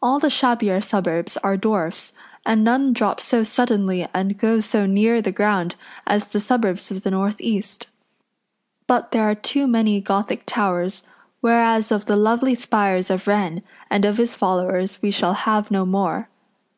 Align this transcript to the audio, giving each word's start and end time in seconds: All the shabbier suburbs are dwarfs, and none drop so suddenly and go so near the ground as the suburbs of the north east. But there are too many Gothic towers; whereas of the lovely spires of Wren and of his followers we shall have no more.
All 0.00 0.18
the 0.18 0.30
shabbier 0.30 0.80
suburbs 0.80 1.36
are 1.44 1.58
dwarfs, 1.58 2.14
and 2.46 2.64
none 2.64 2.94
drop 2.94 3.20
so 3.20 3.42
suddenly 3.42 4.08
and 4.14 4.38
go 4.38 4.58
so 4.58 4.86
near 4.86 5.20
the 5.20 5.30
ground 5.30 5.74
as 6.06 6.28
the 6.28 6.40
suburbs 6.40 6.90
of 6.90 7.02
the 7.02 7.10
north 7.10 7.38
east. 7.42 7.86
But 8.86 9.12
there 9.12 9.28
are 9.28 9.34
too 9.34 9.66
many 9.66 10.00
Gothic 10.00 10.44
towers; 10.46 11.02
whereas 11.42 11.92
of 11.92 12.06
the 12.06 12.16
lovely 12.16 12.54
spires 12.54 13.10
of 13.10 13.26
Wren 13.26 13.62
and 13.90 14.06
of 14.06 14.16
his 14.16 14.34
followers 14.34 15.02
we 15.02 15.10
shall 15.10 15.34
have 15.34 15.70
no 15.70 15.84
more. 15.84 16.30